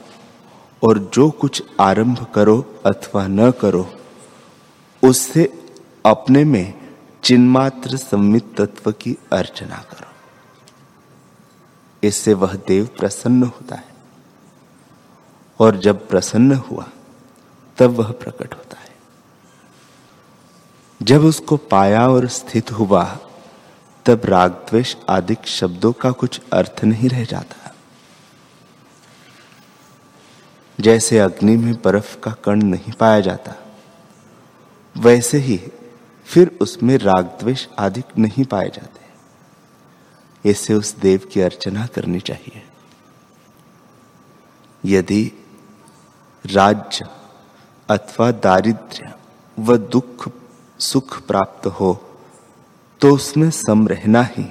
और 0.83 1.11
जो 1.13 1.29
कुछ 1.29 1.63
आरंभ 1.79 2.27
करो 2.35 2.75
अथवा 2.85 3.27
न 3.27 3.51
करो, 3.51 3.93
उससे 5.03 5.71
अपने 6.05 6.43
में 6.43 6.73
चिन्मात्र 7.23 7.97
संमित 7.97 8.61
तत्व 8.61 8.91
की 8.91 9.17
अर्चना 9.33 9.75
करो। 9.75 10.07
इससे 12.03 12.33
वह 12.33 12.53
देव 12.53 12.85
प्रसन्न 12.85 13.43
होता 13.43 13.75
है। 13.75 13.94
और 15.59 15.77
जब 15.77 16.07
प्रसन्न 16.07 16.53
हुआ, 16.55 16.89
तब 17.77 17.89
वह 17.89 18.11
प्रकट 18.11 18.53
होता 18.53 18.79
है। 18.79 18.95
जब 21.03 21.21
उसको 21.21 21.57
पाया 21.57 22.09
और 22.09 22.27
स्थित 22.27 22.71
हुआ, 22.71 23.19
तब 24.05 24.21
राग 24.25 24.51
द्वेष 24.51 24.95
आदि 25.09 25.37
शब्दों 25.45 25.93
का 25.93 26.11
कुछ 26.11 26.41
अर्थ 26.53 26.81
नहीं 26.83 27.09
रह 27.09 27.25
जाता। 27.25 27.75
जैसे 30.79 31.19
अग्नि 31.19 31.57
में 31.57 31.73
बर्फ़ 31.73 32.19
का 32.19 32.31
कण 32.31 32.63
नहीं 32.63 32.91
पाया 32.91 33.19
जाता, 33.19 33.55
वैसे 34.97 35.37
ही 35.37 35.61
फिर 36.25 36.57
उसमें 36.61 36.97
राग 36.97 37.25
द्वेष 37.25 37.67
आदि 37.79 38.03
नहीं 38.17 38.45
पाए 38.45 38.69
जाते। 38.69 39.05
इससे 40.49 40.73
उस 40.73 40.95
देव 40.95 41.21
की 41.33 41.41
अर्चना 41.41 41.87
करनी 41.87 42.19
चाहिए। 42.19 42.67
यदि 44.85 45.44
राज्य 46.45 47.05
अथवा 47.89 48.31
दारिद्र्य 48.31 49.13
व 49.57 49.77
दुख, 49.77 50.29
सुख 50.79 51.21
प्राप्त 51.21 51.67
हो 51.67 51.93
तो 53.01 53.13
उसमें 53.15 53.49
सम 53.51 53.87
रहना 53.87 54.21
ही 54.23 54.45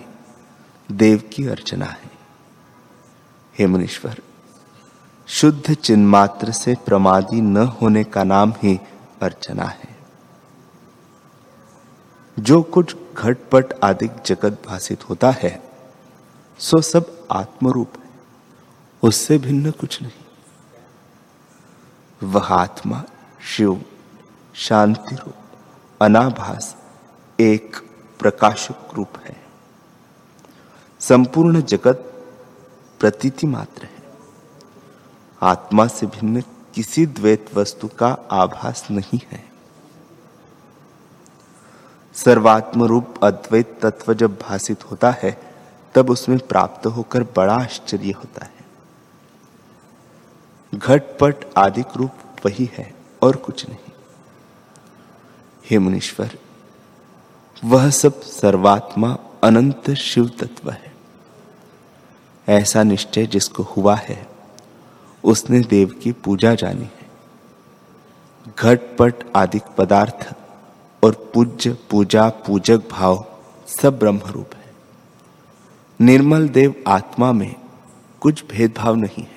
देव 0.92 1.22
की 1.32 1.46
अर्चना 1.46 1.86
है। 1.86 2.10
हे 3.58 3.66
मुनीश्वर, 3.66 4.18
शुद्ध 5.28 5.74
चिन्मात्र 5.74 6.52
से 6.52 6.74
प्रमादी 6.86 7.40
न 7.40 7.56
होने 7.56 8.04
का 8.04 8.24
नाम 8.24 8.52
ही 8.62 8.78
अर्चना 9.22 9.64
है। 9.64 9.96
जो 12.38 12.62
कुछ 12.62 12.96
घटपट 13.16 13.72
आदि 13.84 14.08
जगत 14.26 14.62
भाषित 14.66 15.08
होता 15.08 15.30
है, 15.30 15.62
सो 16.58 16.80
सब 16.82 17.16
आत्मरूप 17.32 17.92
है, 17.96 18.10
उससे 19.02 19.38
भिन्न 19.38 19.70
कुछ 19.70 20.02
नहीं। 20.02 20.23
वह 22.22 22.44
आत्मा 22.44 23.04
शिव, 23.40 23.84
शांति 24.54 25.14
रूप, 25.14 25.34
अनाभास, 26.02 26.76
एक 27.40 27.76
प्रकाशक 28.18 28.94
रूप 28.94 29.08
है। 29.24 29.44
संपूर्ण 31.00 31.62
जगत 31.62 32.26
प्रतीति 33.00 33.46
मात्र 33.46 33.82
है। 33.82 34.04
आत्मा 35.42 35.86
से 35.86 36.06
भिन्न 36.06 36.42
किसी 36.74 37.06
द्वैत 37.06 37.50
वस्तु 37.54 37.88
का 37.88 38.16
आभास 38.30 38.88
नहीं 38.90 39.20
है। 39.30 39.44
सर्वात्म 42.14 42.84
रूप 42.84 43.24
अद्वैत 43.24 43.78
तत्व 43.82 44.14
जब 44.14 44.34
भाषित 44.34 44.90
होता 44.90 45.10
है, 45.10 45.54
तब 45.94 46.10
उसमें 46.10 46.38
प्राप्त 46.38 46.86
होकर 46.86 47.22
बड़ा 47.22 47.54
आश्चर्य 47.54 48.10
होता 48.10 48.44
है। 48.44 48.53
घटपट 50.74 51.34
आदिक 51.56 51.86
रूप 51.96 52.10
वही 52.46 52.70
है, 52.72 52.94
और 53.22 53.36
कुछ 53.36 53.68
नहीं। 53.68 53.92
हे 55.70 55.78
मुनीश्वर, 55.78 56.30
वह 57.64 57.90
सब 57.90 58.20
सर्वात्मा 58.20 59.18
अनंत 59.44 59.90
शिव 59.90 60.28
तत्व 60.28 60.70
है। 60.70 60.94
ऐसा 62.48 62.82
निश्चय 62.82 63.26
जिसको 63.26 63.62
हुआ 63.62 63.94
है, 63.94 64.26
उसने 65.24 65.60
देव 65.60 65.88
की 65.88 66.12
पूजा 66.12 66.54
जानी 66.54 66.84
है। 66.84 67.04
घटपट 68.58 69.14
आदि 69.36 69.60
पदार्थ 69.78 70.34
और 71.04 71.30
पूज्य, 71.34 71.78
पूजा, 71.90 72.28
पूजक 72.28 72.82
भाव 72.90 73.26
सब 73.66 73.98
ब्रह्म 73.98 74.20
रूप 74.26 74.50
है। 74.54 74.74
निर्मल 76.00 76.48
देव 76.48 76.84
आत्मा 76.86 77.32
में 77.32 77.54
कुछ 78.20 78.44
भेदभाव 78.46 78.94
नहीं 78.94 79.22
है। 79.22 79.33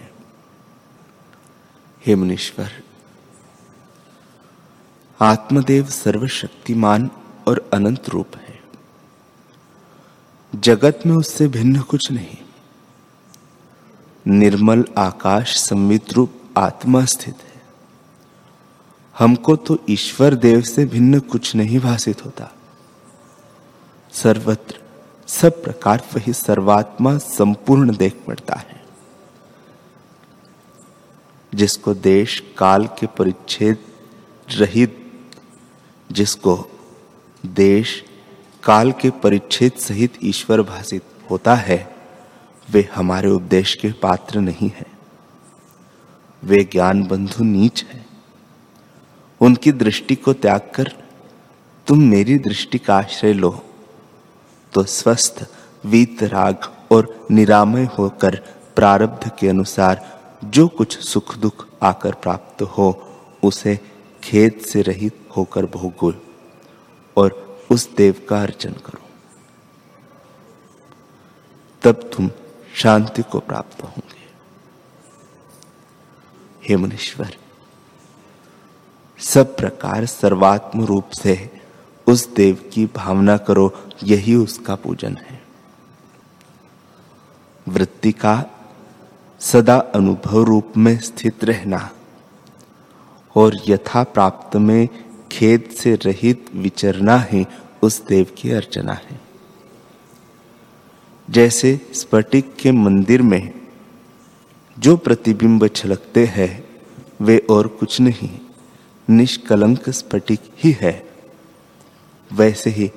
हे 2.08 2.16
मुनीश्वर 2.16 2.72
आत्मदेव 5.22 5.86
सर्वशक्तिमान 5.86 7.12
और 7.48 7.70
अनंत 7.74 8.10
रूप 8.10 8.36
है। 8.36 8.60
जगत 10.56 11.00
में 11.06 11.16
उससे 11.16 11.48
भिन्न 11.48 11.82
कुछ 11.82 12.12
नहीं। 12.12 12.38
निर्मल 14.28 14.86
आकाश 14.98 15.58
संवित 15.58 16.14
रूप 16.14 16.42
आत्मा 16.58 17.06
स्थित 17.06 17.36
है। 17.36 17.62
हमको 19.18 19.56
तो 19.56 19.80
ईश्वर 19.90 20.36
देव 20.36 20.62
से 20.62 20.86
भिन्न 20.86 21.20
कुछ 21.20 21.56
नहीं 21.56 21.80
भाषित 21.80 22.26
होता। 22.26 22.52
सर्वत्र 24.12 24.80
सब 25.28 25.64
प्रकार 25.64 26.08
वही 26.16 26.34
सर्वात्मा 26.34 27.18
संपूर्ण 27.18 27.98
देख 27.98 28.24
पड़ता 28.28 28.56
है। 28.56 28.77
जिसको 31.56 31.94
देश 31.94 32.44
काल 32.58 32.88
के 32.88 33.08
परिच्छेद 33.08 33.78
रहित, 34.52 35.12
जिसको 36.12 36.70
देश 37.46 38.04
काल 38.64 38.92
के 38.92 39.10
परिच्छेद 39.10 39.72
सहित 39.72 40.14
ईश्वर 40.24 40.62
भाषित 40.62 41.04
होता 41.30 41.56
है, 41.56 41.96
वे 42.70 42.90
हमारे 42.96 43.30
उपदेश 43.30 43.76
के 43.76 43.92
पात्र 43.92 44.40
नहीं 44.40 44.72
है। 44.76 44.86
वे 46.44 46.64
ज्ञान 46.64 47.04
बंधु 47.04 47.44
नीच 47.44 47.84
है। 47.84 48.06
उनकी 49.42 49.72
दृष्टि 49.72 50.16
को 50.16 50.34
त्याग 50.34 50.72
कर 50.76 50.92
तुम 51.88 52.00
मेरी 52.00 52.38
दृष्टि 52.38 52.78
का 52.78 52.98
आश्रय 52.98 53.34
लो 53.34 53.64
तो 54.74 54.84
स्वस्थ, 54.84 55.46
वीत, 55.86 56.24
राग 56.24 56.58
और 56.92 57.28
निरामय 57.32 57.84
होकर 57.84 58.36
प्रारब्ध 58.76 59.32
के 59.40 59.48
अनुसार 59.48 60.17
जो 60.44 60.68
कुछ 60.68 61.00
सुख 61.00 61.36
दुख 61.36 61.68
आकर 61.84 62.14
प्राप्त 62.14 62.62
हो, 62.62 63.18
उसे 63.44 63.80
खेद 64.24 64.62
से 64.68 64.82
रहित 64.82 65.30
होकर 65.38 65.66
भोगो 65.66 66.14
और 67.18 67.60
उस 67.72 67.96
देव 67.96 68.26
का 68.30 68.42
अर्चन 68.42 68.74
करो। 68.74 69.02
तब 71.82 72.10
तुम 72.14 72.32
शांति 72.76 73.24
को 73.24 73.40
प्राप्त 73.40 73.84
होंगे। 73.84 74.28
हे 76.70 76.76
मुनीश्वर, 76.76 77.38
सब 79.20 79.58
प्रकार 79.58 80.06
सर्वात्म 80.06 80.86
रूप 80.86 81.10
से 81.10 81.62
उस 82.08 82.34
देव 82.34 82.70
की 82.74 82.86
भावना 82.86 83.38
करो, 83.38 83.84
यही 84.04 84.36
उसका 84.36 84.76
पूजन 84.76 85.18
है। 85.18 85.44
वृत्ति 87.68 88.12
का 88.12 88.46
सदा 89.40 89.78
अनुभव 89.78 90.44
रूप 90.44 90.74
में 90.78 91.00
स्थित 91.00 91.44
रहना 91.44 91.92
और 93.36 93.56
यथा 93.70 94.04
प्राप्त 94.04 94.56
में 94.56 94.90
खेद 95.32 95.70
से 95.78 95.96
रहित 95.96 96.46
विचरना 96.56 97.18
ही 97.20 97.46
उस 97.82 98.06
देव 98.08 98.28
की 98.38 98.52
अर्चना 98.52 98.94
है। 98.94 99.20
जैसे 101.30 101.80
स्फटिक 101.94 102.56
के 102.56 102.72
मंदिर 102.72 103.22
में 103.22 103.54
जो 104.80 104.98
प्रतिबिंब 104.98 105.68
छलकते 105.68 106.26
हैं, 106.26 106.64
वे 107.22 107.38
और 107.50 107.68
कुछ 107.68 108.02
नहीं, 108.02 108.40
निष्कलंक 109.10 109.90
स्फटिक 109.90 110.40
ही 110.64 110.72
है। 110.72 111.10
वैसे 112.34 112.70
ही 112.70 112.92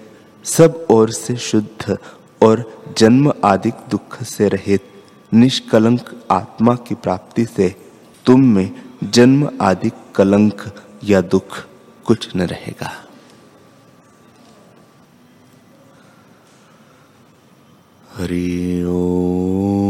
सब 0.45 0.87
ओर 0.91 1.11
से 1.11 1.37
शुद्ध 1.37 1.99
और 2.43 2.85
जन्म 2.99 3.33
आदि 3.45 3.71
दुख 3.91 4.23
से 4.23 4.49
रहित 4.49 4.90
निष्कलंक 5.35 6.23
आत्मा 6.31 6.75
की 6.75 6.95
प्राप्ति 6.95 7.45
से 7.45 7.75
तुम 8.27 8.47
में 8.47 8.83
जन्म 9.05 9.51
आदि 9.61 9.91
कलंक 10.15 10.73
या 11.05 11.21
दुख 11.21 11.67
कुछ 12.05 12.37
न 12.37 12.41
रहेगा। 12.41 12.91
हरि 18.17 18.83
ओ 18.83 19.90